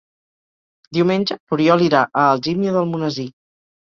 [0.97, 3.29] Diumenge n'Oriol irà a Algímia d'Almonesir.